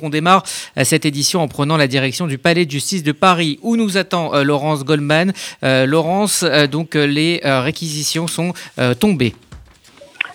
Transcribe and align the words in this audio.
On 0.00 0.10
démarre 0.10 0.44
euh, 0.76 0.84
cette 0.84 1.06
édition 1.06 1.42
en 1.42 1.48
prenant 1.48 1.76
la 1.76 1.88
direction 1.88 2.28
du 2.28 2.38
Palais 2.38 2.64
de 2.64 2.70
justice 2.70 3.02
de 3.02 3.10
Paris 3.10 3.58
où 3.62 3.74
nous 3.74 3.96
attend 3.96 4.32
euh, 4.32 4.44
Laurence 4.44 4.84
Goldman. 4.84 5.32
Euh, 5.64 5.86
Laurence, 5.86 6.44
donc 6.70 6.94
les 6.94 7.40
réquisitions 7.42 8.28
sont 8.28 8.52
tombées. 9.00 9.34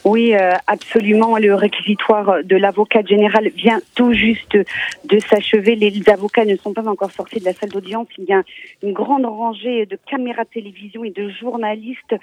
Oui, 0.06 0.36
euh, 0.36 0.52
absolument. 0.68 1.38
Le 1.38 1.56
réquisitoire 1.56 2.44
de 2.44 2.58
l'avocat 2.58 3.04
général 3.04 3.48
vient 3.56 3.80
tout 3.96 4.12
juste 4.12 4.58
de 4.58 5.20
s'achever. 5.20 5.78
Les 5.78 6.10
avocats 6.10 6.44
ne 6.44 6.58
sont 6.58 6.74
pas 6.74 6.86
encore 6.90 7.12
sortis 7.12 7.40
de 7.40 7.46
la 7.46 7.54
salle 7.54 7.70
d'audience. 7.70 8.08
Il 8.18 8.26
y 8.26 8.34
a 8.34 8.44
une 8.82 8.92
grande 8.92 9.26
rangée 9.26 9.86
de 9.86 9.98
caméras 10.06 10.44
de 10.44 10.50
télévision 10.50 11.06
et 11.06 11.12
de 11.12 11.30
journalistes 11.30 12.16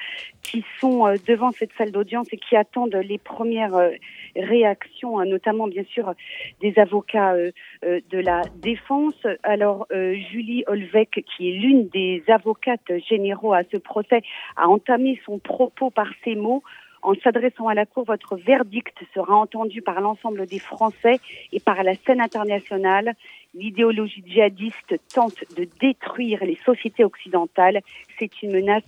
qui 0.43 0.63
sont 0.79 1.07
euh, 1.07 1.15
devant 1.27 1.53
cette 1.53 1.71
salle 1.79 1.91
d'audience 1.91 2.27
et 2.33 2.37
qui 2.37 2.55
attendent 2.55 2.97
les 2.97 3.17
premières 3.17 3.75
euh, 3.75 3.91
réactions, 4.37 5.19
hein, 5.19 5.25
notamment 5.25 5.67
bien 5.67 5.85
sûr 5.85 6.13
des 6.61 6.79
avocats 6.79 7.35
de 7.83 8.19
la 8.19 8.43
défense. 8.57 9.27
Alors, 9.43 9.87
Julie 9.91 10.65
Olvec, 10.67 11.25
qui 11.35 11.49
est 11.49 11.53
l'une 11.53 11.89
des 11.89 12.23
avocates 12.29 12.93
généraux 13.09 13.55
à 13.55 13.63
ce 13.73 13.79
procès, 13.79 14.23
a 14.57 14.69
entamé 14.69 15.21
son 15.25 15.39
propos 15.39 15.91
par 15.91 16.09
ces 16.25 16.37
mots. 16.37 16.63
En 17.03 17.15
s'adressant 17.15 17.69
à 17.69 17.75
la 17.75 17.87
Cour, 17.87 18.05
votre 18.05 18.37
verdict 18.37 18.97
sera 19.15 19.35
entendu 19.35 19.81
par 19.81 20.01
l'ensemble 20.01 20.47
des 20.47 20.59
Français 20.59 21.19
et 21.53 21.61
par 21.61 21.83
la 21.83 21.95
scène 21.95 22.21
internationale. 22.21 23.15
L'idéologie 23.55 24.23
djihadiste 24.27 24.97
tente 25.13 25.45
de 25.57 25.67
détruire 25.81 26.45
les 26.45 26.59
sociétés 26.65 27.05
occidentales. 27.05 27.81
C'est 28.19 28.43
une 28.43 28.53
menace 28.53 28.85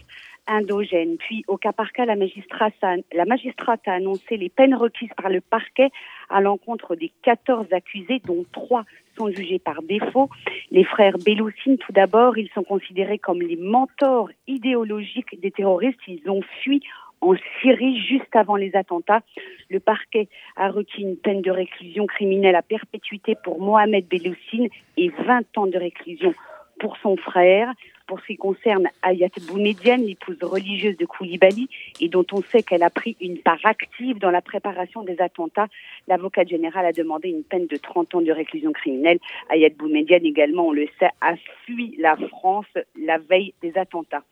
endogène. 0.46 1.16
Puis, 1.16 1.44
au 1.46 1.56
cas 1.56 1.72
par 1.72 1.92
cas, 1.92 2.04
la 2.04 2.16
magistrate, 2.16 2.74
a, 2.82 2.96
la 3.12 3.24
magistrate 3.24 3.86
a 3.86 3.94
annoncé 3.94 4.36
les 4.36 4.48
peines 4.48 4.74
requises 4.74 5.12
par 5.16 5.30
le 5.30 5.40
parquet 5.40 5.90
à 6.28 6.40
l'encontre 6.40 6.96
des 6.96 7.12
14 7.22 7.72
accusés, 7.72 8.20
dont 8.24 8.44
3 8.52 8.84
sont 9.16 9.30
jugés 9.30 9.58
par 9.58 9.82
défaut. 9.82 10.30
Les 10.70 10.84
frères 10.84 11.18
Beloussine, 11.18 11.78
tout 11.78 11.92
d'abord, 11.92 12.38
ils 12.38 12.50
sont 12.54 12.64
considérés 12.64 13.18
comme 13.18 13.40
les 13.40 13.56
mentors 13.56 14.30
idéologiques 14.46 15.40
des 15.40 15.50
terroristes. 15.50 16.00
Ils 16.08 16.28
ont 16.28 16.42
fui 16.62 16.82
en 17.22 17.34
Syrie 17.60 17.98
juste 18.00 18.34
avant 18.34 18.56
les 18.56 18.76
attentats. 18.76 19.22
Le 19.70 19.80
parquet 19.80 20.28
a 20.56 20.68
requis 20.68 21.02
une 21.02 21.16
peine 21.16 21.40
de 21.40 21.50
réclusion 21.50 22.06
criminelle 22.06 22.56
à 22.56 22.62
perpétuité 22.62 23.36
pour 23.42 23.60
Mohamed 23.60 24.06
Beloussine 24.08 24.68
et 24.96 25.08
20 25.08 25.56
ans 25.56 25.66
de 25.66 25.78
réclusion 25.78 26.34
pour 26.80 26.96
son 26.98 27.16
frère. 27.16 27.72
Pour 28.08 28.20
ce 28.20 28.26
qui 28.26 28.36
concerne 28.36 28.88
Ayat 29.02 29.28
Boumedienne, 29.46 30.04
l'épouse 30.04 30.36
religieuse 30.42 30.96
de 30.96 31.06
Koulibaly, 31.06 31.68
et 32.00 32.08
dont 32.08 32.26
on 32.32 32.42
sait 32.42 32.62
qu'elle 32.62 32.82
a 32.82 32.90
pris 32.90 33.16
une 33.20 33.38
part 33.38 33.64
active 33.64 34.18
dans 34.18 34.30
la 34.30 34.42
préparation 34.42 35.02
des 35.02 35.20
attentats, 35.20 35.68
l'avocat 36.08 36.44
général 36.44 36.84
a 36.84 36.92
demandé 36.92 37.28
une 37.28 37.44
peine 37.44 37.66
de 37.68 37.76
30 37.76 38.16
ans 38.16 38.20
de 38.20 38.32
réclusion 38.32 38.72
criminelle. 38.72 39.18
Ayat 39.48 39.70
Boumedienne 39.78 40.26
également, 40.26 40.66
on 40.66 40.72
le 40.72 40.88
sait, 40.98 41.10
a 41.20 41.36
fui 41.64 41.96
la 41.98 42.16
France 42.16 42.66
la 43.00 43.18
veille 43.18 43.54
des 43.62 43.78
attentats. 43.78 44.24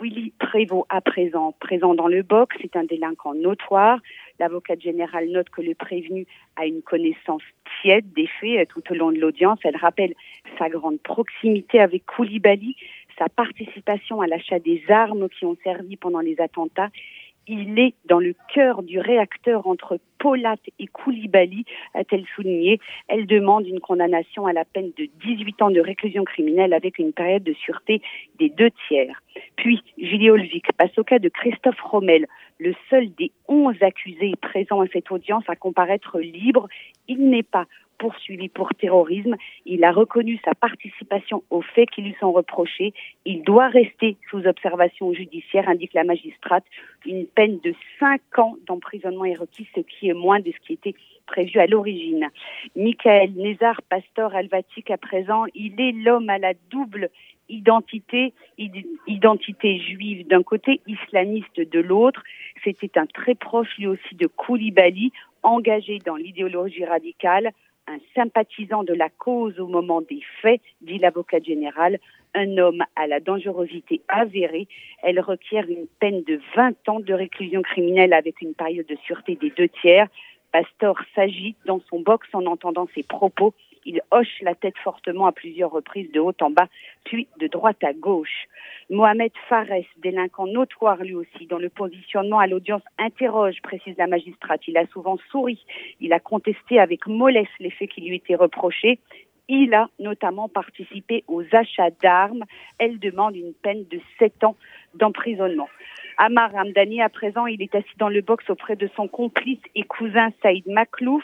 Willy 0.00 0.32
Prévost, 0.38 0.86
à 0.88 1.00
présent 1.00 1.54
présent 1.58 1.94
dans 1.94 2.08
le 2.08 2.22
box, 2.22 2.56
c'est 2.60 2.76
un 2.76 2.84
délinquant 2.84 3.34
notoire. 3.34 4.00
L'avocate 4.38 4.80
générale 4.80 5.28
note 5.28 5.48
que 5.50 5.62
le 5.62 5.74
prévenu 5.74 6.26
a 6.56 6.66
une 6.66 6.82
connaissance 6.82 7.42
tiède 7.80 8.12
des 8.12 8.26
faits 8.26 8.60
euh, 8.60 8.64
tout 8.68 8.82
au 8.90 8.94
long 8.94 9.12
de 9.12 9.18
l'audience. 9.18 9.58
Elle 9.64 9.76
rappelle 9.76 10.14
sa 10.58 10.68
grande 10.68 11.00
proximité 11.00 11.80
avec 11.80 12.04
Koulibaly, 12.06 12.76
sa 13.18 13.28
participation 13.28 14.20
à 14.20 14.26
l'achat 14.26 14.58
des 14.58 14.82
armes 14.88 15.28
qui 15.28 15.44
ont 15.44 15.56
servi 15.64 15.96
pendant 15.96 16.20
les 16.20 16.40
attentats 16.40 16.90
il 17.46 17.78
est 17.78 17.94
dans 18.06 18.18
le 18.18 18.34
cœur 18.52 18.82
du 18.82 18.98
réacteur 18.98 19.66
entre 19.66 19.98
Polat 20.18 20.56
et 20.78 20.86
Koulibaly, 20.86 21.64
a-t-elle 21.94 22.24
souligné. 22.34 22.80
Elle 23.08 23.26
demande 23.26 23.66
une 23.66 23.80
condamnation 23.80 24.46
à 24.46 24.52
la 24.52 24.64
peine 24.64 24.90
de 24.96 25.08
18 25.24 25.62
ans 25.62 25.70
de 25.70 25.80
réclusion 25.80 26.24
criminelle 26.24 26.72
avec 26.72 26.98
une 26.98 27.12
période 27.12 27.44
de 27.44 27.52
sûreté 27.52 28.02
des 28.38 28.48
deux 28.48 28.70
tiers. 28.88 29.22
Puis, 29.56 29.82
Julie 29.98 30.30
Olvik 30.30 30.72
passe 30.72 30.96
au 30.98 31.04
cas 31.04 31.18
de 31.18 31.28
Christophe 31.28 31.80
Rommel, 31.80 32.26
le 32.58 32.74
seul 32.90 33.14
des 33.14 33.30
11 33.48 33.76
accusés 33.82 34.34
présents 34.40 34.80
à 34.80 34.86
cette 34.92 35.10
audience 35.10 35.44
à 35.48 35.56
comparaître 35.56 36.18
libre. 36.18 36.68
Il 37.06 37.28
n'est 37.28 37.42
pas 37.42 37.66
poursuivi 37.98 38.48
pour 38.48 38.70
terrorisme. 38.74 39.36
Il 39.64 39.84
a 39.84 39.92
reconnu 39.92 40.38
sa 40.44 40.54
participation 40.54 41.42
aux 41.50 41.62
faits 41.62 41.90
qui 41.90 42.02
lui 42.02 42.16
sont 42.20 42.32
reprochés. 42.32 42.92
Il 43.24 43.42
doit 43.42 43.68
rester 43.68 44.16
sous 44.30 44.46
observation 44.46 45.12
judiciaire, 45.12 45.68
indique 45.68 45.94
la 45.94 46.04
magistrate. 46.04 46.64
Une 47.04 47.26
peine 47.26 47.58
de 47.62 47.74
cinq 47.98 48.20
ans 48.38 48.56
d'emprisonnement 48.66 49.24
est 49.24 49.34
requise, 49.34 49.66
ce 49.74 49.80
qui 49.80 50.08
est 50.08 50.14
moins 50.14 50.40
de 50.40 50.50
ce 50.50 50.66
qui 50.66 50.74
était 50.74 50.94
prévu 51.26 51.58
à 51.58 51.66
l'origine. 51.66 52.28
Michael 52.76 53.32
Nézar, 53.32 53.82
pasteur 53.82 54.34
alvatique 54.34 54.90
à 54.90 54.96
présent, 54.96 55.44
il 55.54 55.80
est 55.80 55.92
l'homme 55.92 56.30
à 56.30 56.38
la 56.38 56.52
double 56.70 57.10
identité, 57.48 58.32
identité 59.06 59.78
juive 59.78 60.26
d'un 60.26 60.42
côté, 60.42 60.80
islamiste 60.86 61.60
de 61.60 61.80
l'autre. 61.80 62.22
C'était 62.64 62.98
un 62.98 63.06
très 63.06 63.34
proche 63.34 63.76
lui 63.78 63.86
aussi 63.86 64.14
de 64.14 64.26
Koulibaly, 64.26 65.12
engagé 65.42 65.98
dans 66.04 66.16
l'idéologie 66.16 66.84
radicale 66.84 67.52
un 67.88 67.98
sympathisant 68.14 68.84
de 68.84 68.94
la 68.94 69.08
cause 69.08 69.58
au 69.60 69.66
moment 69.66 70.00
des 70.00 70.20
faits, 70.42 70.60
dit 70.80 70.98
l'avocat 70.98 71.40
général, 71.40 71.98
un 72.34 72.58
homme 72.58 72.82
à 72.96 73.06
la 73.06 73.20
dangerosité 73.20 74.02
avérée. 74.08 74.68
Elle 75.02 75.20
requiert 75.20 75.68
une 75.68 75.86
peine 76.00 76.22
de 76.24 76.40
20 76.54 76.88
ans 76.88 77.00
de 77.00 77.14
réclusion 77.14 77.62
criminelle 77.62 78.12
avec 78.12 78.40
une 78.42 78.54
période 78.54 78.86
de 78.86 78.96
sûreté 79.06 79.36
des 79.36 79.50
deux 79.50 79.68
tiers. 79.68 80.08
Pastor 80.52 80.96
s'agite 81.14 81.56
dans 81.66 81.80
son 81.88 82.00
box 82.00 82.28
en 82.32 82.46
entendant 82.46 82.88
ses 82.94 83.02
propos 83.02 83.54
il 83.86 84.02
hoche 84.10 84.42
la 84.42 84.54
tête 84.54 84.76
fortement 84.82 85.26
à 85.26 85.32
plusieurs 85.32 85.70
reprises 85.70 86.10
de 86.12 86.20
haut 86.20 86.34
en 86.40 86.50
bas, 86.50 86.68
puis 87.04 87.28
de 87.38 87.46
droite 87.46 87.82
à 87.82 87.92
gauche. 87.92 88.46
Mohamed 88.90 89.32
Fares, 89.48 89.86
délinquant 89.98 90.46
notoire 90.46 91.02
lui 91.02 91.14
aussi, 91.14 91.46
dont 91.48 91.58
le 91.58 91.70
positionnement 91.70 92.38
à 92.38 92.46
l'audience 92.46 92.82
interroge, 92.98 93.62
précise 93.62 93.96
la 93.96 94.06
magistrate. 94.06 94.60
Il 94.68 94.76
a 94.76 94.86
souvent 94.88 95.16
souri. 95.30 95.64
Il 96.00 96.12
a 96.12 96.20
contesté 96.20 96.78
avec 96.78 97.06
mollesse 97.06 97.48
les 97.60 97.70
faits 97.70 97.90
qui 97.90 98.02
lui 98.02 98.16
étaient 98.16 98.34
reprochés. 98.34 98.98
Il 99.48 99.74
a 99.74 99.88
notamment 100.00 100.48
participé 100.48 101.22
aux 101.28 101.44
achats 101.52 101.90
d'armes. 102.02 102.44
Elle 102.78 102.98
demande 102.98 103.36
une 103.36 103.54
peine 103.54 103.84
de 103.88 104.00
sept 104.18 104.42
ans 104.42 104.56
d'emprisonnement. 104.94 105.68
Amar 106.18 106.50
Ramdani, 106.52 107.02
à 107.02 107.10
présent, 107.10 107.46
il 107.46 107.60
est 107.60 107.74
assis 107.74 107.96
dans 107.98 108.08
le 108.08 108.22
box 108.22 108.48
auprès 108.48 108.74
de 108.74 108.88
son 108.96 109.06
complice 109.06 109.60
et 109.74 109.82
cousin 109.82 110.30
Saïd 110.42 110.66
Maklouf. 110.66 111.22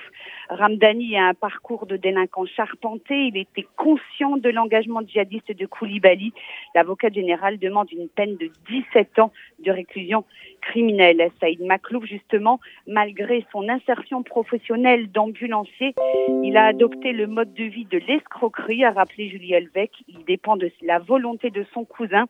Ramdani 0.50 1.16
a 1.16 1.28
un 1.28 1.34
parcours 1.34 1.86
de 1.86 1.96
délinquant 1.96 2.44
charpenté. 2.44 3.28
Il 3.28 3.38
était 3.38 3.66
conscient 3.76 4.36
de 4.36 4.50
l'engagement 4.50 5.00
djihadiste 5.00 5.56
de 5.56 5.64
Koulibaly. 5.64 6.34
L'avocat 6.74 7.08
général 7.08 7.58
demande 7.58 7.90
une 7.90 8.08
peine 8.08 8.36
de 8.36 8.50
17 8.68 9.18
ans 9.18 9.32
de 9.60 9.70
réclusion 9.70 10.24
criminelle. 10.60 11.30
Saïd 11.40 11.62
Maklouf, 11.62 12.04
justement, 12.04 12.60
malgré 12.86 13.46
son 13.50 13.70
insertion 13.70 14.22
professionnelle 14.22 15.10
d'ambulancier, 15.10 15.94
il 16.42 16.54
a 16.58 16.66
adopté 16.66 17.12
le 17.12 17.26
mode 17.26 17.54
de 17.54 17.64
vie 17.64 17.86
de 17.86 17.98
l'escroquerie, 17.98 18.84
a 18.84 18.90
rappelé 18.90 19.30
Julie 19.30 19.54
Elvec. 19.54 19.90
Il 20.06 20.22
dépend 20.26 20.58
de 20.58 20.70
la 20.82 20.98
volonté 20.98 21.48
de 21.48 21.64
son 21.72 21.86
cousin 21.86 22.26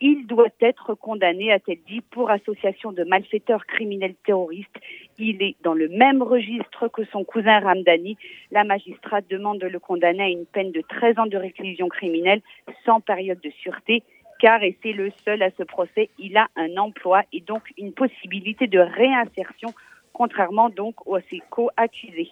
il 0.00 0.26
doit 0.26 0.48
être 0.60 0.94
condamné, 0.94 1.52
a-t-elle 1.52 1.78
dit, 1.86 2.00
pour 2.00 2.30
association 2.30 2.92
de 2.92 3.04
malfaiteurs 3.04 3.66
criminels 3.66 4.14
terroristes. 4.24 4.78
Il 5.18 5.42
est 5.42 5.56
dans 5.62 5.74
le 5.74 5.88
même 5.88 6.22
registre 6.22 6.88
que 6.88 7.04
son 7.06 7.24
cousin 7.24 7.60
Ramdani. 7.60 8.16
La 8.50 8.64
magistrate 8.64 9.26
demande 9.28 9.58
de 9.58 9.66
le 9.66 9.78
condamner 9.78 10.22
à 10.22 10.28
une 10.28 10.46
peine 10.46 10.72
de 10.72 10.80
13 10.80 11.18
ans 11.18 11.26
de 11.26 11.36
réclusion 11.36 11.88
criminelle 11.88 12.40
sans 12.84 13.00
période 13.00 13.40
de 13.40 13.50
sûreté 13.62 14.02
car, 14.40 14.62
et 14.62 14.76
c'est 14.82 14.92
le 14.92 15.10
seul 15.24 15.42
à 15.42 15.50
ce 15.58 15.62
procès, 15.62 16.08
il 16.18 16.36
a 16.38 16.48
un 16.56 16.76
emploi 16.78 17.22
et 17.32 17.40
donc 17.40 17.62
une 17.76 17.92
possibilité 17.92 18.66
de 18.66 18.78
réinsertion 18.78 19.68
contrairement 20.12 20.68
donc 20.70 21.06
aux 21.06 21.18
ses 21.30 21.40
co-accusés. 21.50 22.30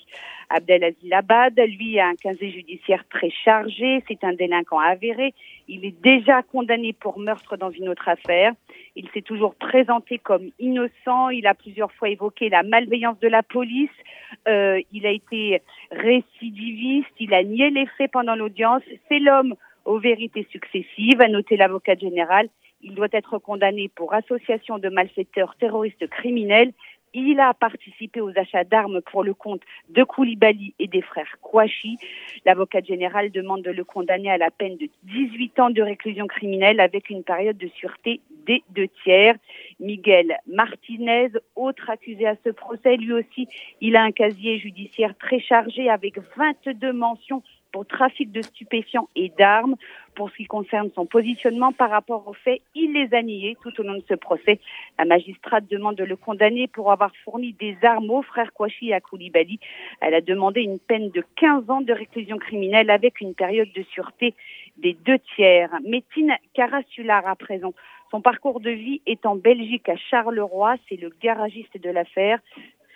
Abdelaziz 0.51 1.13
Abad, 1.13 1.59
lui, 1.59 1.99
a 1.99 2.09
un 2.09 2.15
casier 2.15 2.51
judiciaire 2.51 3.05
très 3.09 3.31
chargé, 3.31 4.03
c'est 4.09 4.25
un 4.25 4.33
délinquant 4.33 4.79
avéré, 4.79 5.35
il 5.69 5.85
est 5.85 6.01
déjà 6.03 6.43
condamné 6.43 6.93
pour 6.93 7.19
meurtre 7.19 7.57
dans 7.57 7.71
une 7.71 7.89
autre 7.89 8.09
affaire, 8.09 8.53
il 8.97 9.09
s'est 9.11 9.23
toujours 9.23 9.55
présenté 9.55 10.19
comme 10.19 10.51
innocent, 10.59 11.29
il 11.31 11.47
a 11.47 11.55
plusieurs 11.55 11.93
fois 11.93 12.09
évoqué 12.09 12.49
la 12.49 12.63
malveillance 12.63 13.19
de 13.21 13.29
la 13.29 13.43
police, 13.43 13.91
euh, 14.47 14.81
il 14.93 15.07
a 15.07 15.11
été 15.11 15.63
récidiviste, 15.91 17.13
il 17.19 17.35
a 17.35 17.43
nié 17.43 17.71
les 17.71 17.87
faits 17.99 18.11
pendant 18.13 18.35
l'audience, 18.35 18.83
c'est 19.09 19.19
l'homme 19.19 19.55
aux 19.85 19.99
vérités 19.99 20.47
successives, 20.51 21.21
a 21.21 21.29
noté 21.29 21.57
l'avocat 21.57 21.95
général. 21.95 22.49
Il 22.83 22.95
doit 22.95 23.09
être 23.13 23.39
condamné 23.39 23.89
pour 23.89 24.15
association 24.15 24.79
de 24.79 24.89
malfaiteurs 24.89 25.57
terroristes 25.57 26.07
criminels 26.09 26.73
il 27.15 27.41
a 27.41 27.55
participé 27.55 28.21
aux 28.21 28.37
achats 28.37 28.65
d'armes 28.65 29.01
pour 29.01 29.25
le 29.25 29.35
compte 29.35 29.63
de 29.89 30.05
Koulibaly 30.05 30.75
et 30.79 30.87
des 30.87 31.03
frères 31.03 31.37
Kouachi. 31.41 31.99
L'avocat 32.45 32.81
général 32.83 33.31
demande 33.31 33.63
de 33.63 33.71
le 33.71 33.85
condamner 33.85 34.31
à 34.31 34.39
la 34.39 34.51
peine 34.51 34.77
de 34.77 34.89
18 35.05 35.61
ans 35.61 35.71
de 35.71 35.83
réclusion 35.83 36.27
criminelle 36.27 36.81
avec 36.81 37.11
une 37.11 37.25
période 37.25 37.57
de 37.57 37.69
sûreté 37.69 38.21
des 38.47 38.63
deux 38.71 38.89
tiers. 39.03 39.37
Miguel 39.81 40.37
Martinez, 40.47 41.29
autre 41.57 41.91
accusé 41.91 42.27
à 42.27 42.37
ce 42.45 42.51
procès. 42.51 42.97
Lui 42.97 43.13
aussi, 43.13 43.49
il 43.81 43.97
a 43.97 44.03
un 44.03 44.13
casier 44.13 44.59
judiciaire 44.59 45.17
très 45.19 45.41
chargé 45.41 45.89
avec 45.89 46.19
22 46.37 46.93
mentions 46.93 47.43
pour 47.73 47.87
trafic 47.87 48.33
de 48.33 48.43
stupéfiants 48.43 49.09
et 49.17 49.31
d'armes. 49.39 49.77
Pour 50.15 50.31
ce 50.31 50.37
qui 50.37 50.47
concerne 50.47 50.91
son 50.95 51.07
positionnement 51.07 51.73
par 51.73 51.91
rapport 51.91 52.27
aux 52.27 52.33
faits, 52.33 52.61
il 52.75 52.93
les 52.93 53.15
a 53.15 53.23
niés 53.23 53.57
tout 53.63 53.73
au 53.81 53.85
long 53.85 53.95
de 53.95 54.05
ce 54.09 54.15
procès. 54.15 54.59
La 54.99 55.05
magistrate 55.05 55.69
demande 55.71 55.95
de 55.97 56.05
le 56.05 56.17
condamner 56.17 56.67
pour 56.67 56.91
avoir 56.91 57.13
fourni 57.25 57.53
des 57.53 57.77
armes 57.83 58.11
aux 58.11 58.23
frères 58.23 58.53
Kouachi 58.53 58.89
et 58.89 58.95
à 58.95 59.01
Koulibaly. 59.01 59.61
Elle 60.01 60.15
a 60.15 60.21
demandé 60.21 60.63
une 60.63 60.81
peine 60.81 61.11
de 61.11 61.23
15 61.37 61.71
ans 61.71 61.81
de 61.81 61.93
réclusion 61.93 62.39
criminelle 62.39 62.91
avec 62.91 63.21
une 63.21 63.35
période 63.35 63.73
de 63.75 63.83
sûreté 63.95 64.35
des 64.77 64.95
deux 64.95 65.19
tiers. 65.37 65.71
Métine 65.85 66.35
Carasular 66.55 67.27
à 67.27 67.37
présent. 67.37 67.73
Son 68.11 68.23
parcours 68.23 68.61
de 68.61 68.71
vie 68.71 69.03
est 69.07 69.27
en 69.27 69.37
Belgique 69.37 69.89
à 69.89 69.97
Charleroi. 69.97 70.77
C'est 70.89 70.97
le 70.97 71.13
garagiste 71.21 71.79
de 71.81 71.91
l'affaire. 71.91 72.41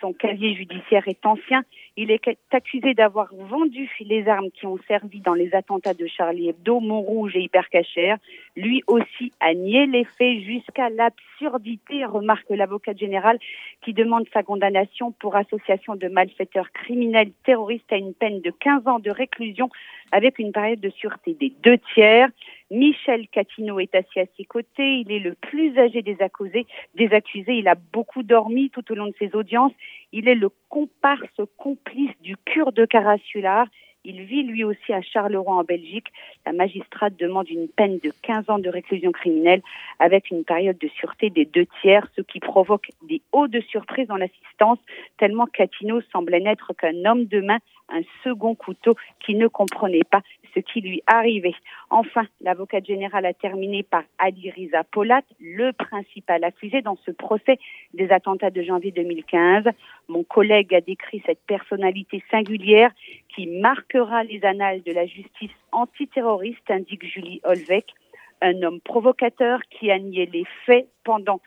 Son 0.03 0.11
casier 0.11 0.53
judiciaire 0.53 1.07
est 1.07 1.25
ancien. 1.25 1.63
Il 1.95 2.11
est 2.11 2.21
accusé 2.51 2.93
d'avoir 2.93 3.33
vendu 3.33 3.89
les 4.01 4.27
armes 4.27 4.51
qui 4.51 4.65
ont 4.65 4.77
servi 4.85 5.21
dans 5.21 5.33
les 5.33 5.55
attentats 5.55 5.93
de 5.93 6.05
Charlie 6.07 6.49
Hebdo, 6.49 6.81
Montrouge 6.81 7.37
et 7.37 7.43
Hypercacher. 7.43 8.15
Lui 8.57 8.83
aussi 8.87 9.31
a 9.39 9.53
nié 9.53 9.85
les 9.85 10.03
faits 10.03 10.41
jusqu'à 10.41 10.89
l'absurdité, 10.89 12.03
remarque 12.03 12.49
l'avocat 12.49 12.93
général 12.93 13.39
qui 13.81 13.93
demande 13.93 14.25
sa 14.33 14.43
condamnation 14.43 15.13
pour 15.21 15.37
association 15.37 15.95
de 15.95 16.09
malfaiteurs 16.09 16.73
criminels 16.73 17.31
terroristes 17.45 17.93
à 17.93 17.95
une 17.95 18.13
peine 18.13 18.41
de 18.41 18.51
15 18.51 18.85
ans 18.89 18.99
de 18.99 19.09
réclusion 19.09 19.69
avec 20.13 20.37
une 20.37 20.51
période 20.51 20.79
de 20.79 20.91
sûreté 20.91 21.33
des 21.33 21.51
deux 21.63 21.79
tiers. 21.93 22.29
Michel 22.69 23.27
Catino 23.27 23.79
est 23.79 23.95
assis 23.95 24.19
à 24.19 24.25
ses 24.37 24.45
côtés. 24.45 24.99
Il 24.99 25.11
est 25.11 25.19
le 25.19 25.33
plus 25.33 25.77
âgé 25.77 26.03
des 26.03 26.17
accusés. 26.21 26.67
Il 26.93 27.67
a 27.67 27.75
beaucoup 27.75 28.21
dormi 28.21 28.69
tout 28.69 28.89
au 28.91 28.95
long 28.95 29.07
de 29.07 29.15
ses 29.17 29.35
audiences. 29.35 29.73
Il 30.11 30.27
est 30.27 30.35
le 30.35 30.49
comparse 30.69 31.41
complice 31.57 32.13
du 32.21 32.37
cure 32.45 32.71
de 32.71 32.85
Carassular. 32.85 33.67
Il 34.05 34.21
vit 34.23 34.43
lui 34.43 34.65
aussi 34.65 34.91
à 34.91 35.01
Charleroi 35.01 35.55
en 35.55 35.63
Belgique. 35.63 36.07
La 36.45 36.51
magistrate 36.51 37.15
demande 37.17 37.49
une 37.49 37.69
peine 37.69 37.99
de 38.03 38.11
15 38.23 38.49
ans 38.49 38.59
de 38.59 38.67
réclusion 38.67 39.13
criminelle 39.13 39.61
avec 39.97 40.29
une 40.29 40.43
période 40.43 40.77
de 40.77 40.89
sûreté 40.89 41.29
des 41.29 41.45
deux 41.45 41.67
tiers, 41.81 42.05
ce 42.17 42.21
qui 42.21 42.41
provoque 42.41 42.89
des 43.07 43.21
hauts 43.31 43.47
de 43.47 43.61
surprise 43.61 44.07
dans 44.07 44.17
l'assistance, 44.17 44.79
tellement 45.17 45.45
Catino 45.45 46.01
semblait 46.11 46.41
n'être 46.41 46.73
qu'un 46.73 47.05
homme 47.05 47.25
de 47.25 47.39
main, 47.39 47.59
un 47.87 48.01
second 48.25 48.55
couteau 48.55 48.95
qui 49.25 49.35
ne 49.35 49.47
comprenait 49.47 50.03
pas 50.09 50.21
ce 50.53 50.59
qui 50.59 50.81
lui 50.81 51.01
arrivait. 51.07 51.55
Enfin, 51.89 52.25
l'avocate 52.41 52.85
générale 52.85 53.25
a 53.25 53.33
terminé 53.33 53.83
par 53.83 54.03
Ali 54.17 54.51
Riza 54.51 54.83
Polat, 54.83 55.21
le 55.39 55.71
principal 55.71 56.43
accusé 56.43 56.81
dans 56.81 56.97
ce 57.05 57.11
procès 57.11 57.57
des 57.93 58.09
attentats 58.11 58.51
de 58.51 58.61
janvier 58.61 58.91
2015. 58.91 59.65
Mon 60.07 60.23
collègue 60.23 60.73
a 60.73 60.81
décrit 60.81 61.21
cette 61.25 61.41
personnalité 61.47 62.23
singulière 62.29 62.91
qui 63.35 63.47
marquera 63.47 64.23
les 64.23 64.43
annales 64.43 64.83
de 64.83 64.91
la 64.91 65.05
justice 65.05 65.51
antiterroriste, 65.71 66.69
indique 66.69 67.05
Julie 67.05 67.41
Holbeck, 67.43 67.93
un 68.41 68.61
homme 68.61 68.81
provocateur 68.81 69.59
qui 69.69 69.89
a 69.89 69.97
nié 69.97 70.25
les 70.25 70.45
faits 70.65 70.87
pendant 71.03 71.39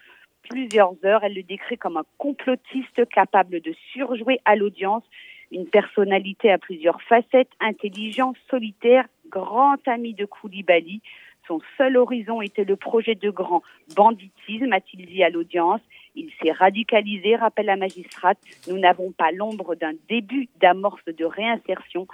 plusieurs 0.48 0.94
heures. 1.04 1.24
Elle 1.24 1.34
le 1.34 1.42
décrit 1.42 1.76
comme 1.76 1.96
un 1.96 2.04
complotiste 2.18 3.08
capable 3.10 3.60
de 3.60 3.74
surjouer 3.92 4.40
à 4.44 4.56
l'audience 4.56 5.04
une 5.52 5.66
personnalité 5.66 6.50
à 6.50 6.58
plusieurs 6.58 7.00
facettes, 7.02 7.50
intelligent, 7.60 8.34
solitaire, 8.50 9.06
grand 9.30 9.76
ami 9.86 10.14
de 10.14 10.24
Koulibaly. 10.24 11.00
Son 11.46 11.60
seul 11.78 11.96
horizon 11.96 12.42
était 12.42 12.64
le 12.64 12.76
projet 12.76 13.14
de 13.14 13.30
grand 13.30 13.62
banditisme, 13.94 14.72
a-t-il 14.72 15.06
dit 15.06 15.22
à 15.22 15.30
l'audience. 15.30 15.80
Il 16.16 16.30
s'est 16.42 16.50
radicalisé, 16.50 17.36
rappelle 17.36 17.66
la 17.66 17.76
magistrate. 17.76 18.38
Nous 18.68 18.78
n'avons 18.78 19.12
pas 19.12 19.30
l'ombre 19.30 19.76
d'un 19.76 19.92
début 20.08 20.48
d'amorce 20.60 21.04
de 21.04 21.24
réinsertion. 21.24 22.08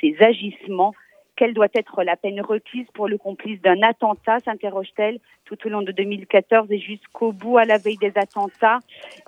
Ses 0.00 0.16
agissements 0.20 0.94
quelle 1.42 1.54
doit 1.54 1.66
être 1.74 2.04
la 2.04 2.14
peine 2.14 2.40
requise 2.40 2.86
pour 2.94 3.08
le 3.08 3.18
complice 3.18 3.60
d'un 3.62 3.82
attentat, 3.82 4.38
s'interroge-t-elle 4.44 5.18
tout 5.44 5.58
au 5.66 5.70
long 5.70 5.82
de 5.82 5.90
2014 5.90 6.70
et 6.70 6.78
jusqu'au 6.78 7.32
bout 7.32 7.58
à 7.58 7.64
la 7.64 7.78
veille 7.78 7.96
des 7.96 8.12
attentats. 8.14 8.78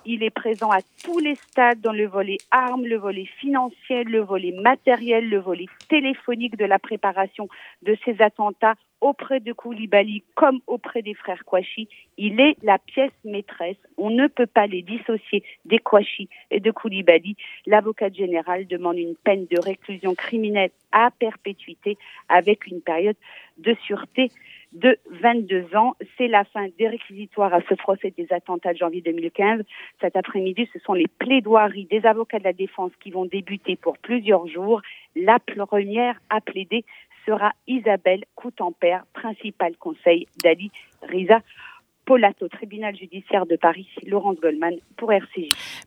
Il 0.05 0.23
est 0.23 0.29
présent 0.29 0.71
à 0.71 0.79
tous 1.03 1.19
les 1.19 1.35
stades 1.35 1.81
dans 1.81 1.91
le 1.91 2.07
volet 2.07 2.37
armes, 2.51 2.85
le 2.85 2.95
volet 2.95 3.25
financier, 3.41 4.05
le 4.05 4.21
volet 4.21 4.53
matériel, 4.53 5.27
le 5.27 5.39
volet 5.39 5.65
téléphonique 5.89 6.55
de 6.55 6.63
la 6.63 6.79
préparation 6.79 7.49
de 7.81 7.97
ces 8.05 8.21
attentats 8.21 8.75
auprès 9.05 9.39
de 9.39 9.53
Koulibaly 9.53 10.23
comme 10.33 10.61
auprès 10.65 11.03
des 11.03 11.13
frères 11.13 11.45
Kouachi. 11.45 11.87
Il 12.17 12.41
est 12.41 12.57
la 12.63 12.79
pièce 12.79 13.11
maîtresse. 13.23 13.77
On 13.97 14.09
ne 14.09 14.25
peut 14.25 14.47
pas 14.47 14.65
les 14.65 14.81
dissocier 14.81 15.43
des 15.63 15.77
Kouachi 15.77 16.27
et 16.49 16.59
de 16.59 16.71
Koulibaly. 16.71 17.35
L'avocat 17.67 18.09
général 18.09 18.65
demande 18.65 18.97
une 18.97 19.15
peine 19.15 19.45
de 19.45 19.59
réclusion 19.59 20.15
criminelle 20.15 20.71
à 20.91 21.11
perpétuité 21.11 21.99
avec 22.29 22.65
une 22.65 22.81
période 22.81 23.17
de 23.59 23.75
sûreté 23.85 24.31
de 24.75 24.97
22 25.21 25.75
ans. 25.75 25.95
C'est 26.17 26.27
la 26.27 26.43
fin 26.43 26.67
des 26.77 26.87
réquisitoires 26.87 27.53
à 27.53 27.61
ce 27.69 27.75
procès 27.75 28.11
des 28.17 28.27
attentats 28.31 28.73
de 28.73 28.79
janvier 28.79 29.01
2015. 29.01 29.61
Cet 30.01 30.15
après-midi, 30.15 30.67
ce 30.73 30.79
sont 30.79 30.93
les 30.93 31.07
plaidoiries 31.07 31.85
des 31.85 32.05
avocats 32.05 32.39
de 32.39 32.43
la 32.43 32.53
défense 32.53 32.91
qui 33.01 33.11
vont 33.11 33.25
débuter 33.25 33.75
pour 33.75 33.97
plusieurs 33.97 34.47
jours. 34.47 34.81
La 35.15 35.39
première 35.39 36.19
à 36.29 36.41
plaider 36.41 36.83
sera 37.25 37.53
Isabelle 37.67 38.25
Coutempère, 38.35 39.05
principal 39.13 39.75
conseil 39.77 40.27
d'Ali 40.43 40.71
Riza 41.01 41.41
Polato, 42.05 42.47
tribunal 42.47 42.95
judiciaire 42.95 43.47
de 43.47 43.55
Paris, 43.55 43.87
Laurence 44.05 44.39
Goldman 44.39 44.75
pour 44.95 45.11
RCJ. 45.11 45.83